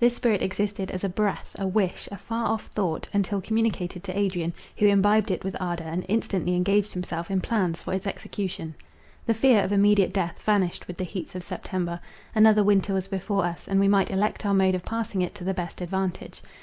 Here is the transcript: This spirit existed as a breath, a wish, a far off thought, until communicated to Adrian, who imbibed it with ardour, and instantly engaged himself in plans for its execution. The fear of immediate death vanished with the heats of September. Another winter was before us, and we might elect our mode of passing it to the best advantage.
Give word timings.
This 0.00 0.14
spirit 0.14 0.42
existed 0.42 0.90
as 0.90 1.02
a 1.02 1.08
breath, 1.08 1.56
a 1.58 1.66
wish, 1.66 2.06
a 2.12 2.18
far 2.18 2.44
off 2.48 2.66
thought, 2.74 3.08
until 3.14 3.40
communicated 3.40 4.04
to 4.04 4.18
Adrian, 4.18 4.52
who 4.76 4.84
imbibed 4.86 5.30
it 5.30 5.44
with 5.44 5.56
ardour, 5.58 5.86
and 5.86 6.04
instantly 6.10 6.54
engaged 6.54 6.92
himself 6.92 7.30
in 7.30 7.40
plans 7.40 7.80
for 7.82 7.94
its 7.94 8.06
execution. 8.06 8.74
The 9.24 9.32
fear 9.32 9.64
of 9.64 9.72
immediate 9.72 10.12
death 10.12 10.40
vanished 10.44 10.86
with 10.86 10.98
the 10.98 11.04
heats 11.04 11.34
of 11.34 11.42
September. 11.42 12.00
Another 12.34 12.62
winter 12.62 12.92
was 12.92 13.08
before 13.08 13.46
us, 13.46 13.66
and 13.66 13.80
we 13.80 13.88
might 13.88 14.10
elect 14.10 14.44
our 14.44 14.52
mode 14.52 14.74
of 14.74 14.84
passing 14.84 15.22
it 15.22 15.34
to 15.36 15.44
the 15.44 15.54
best 15.54 15.80
advantage. 15.80 16.42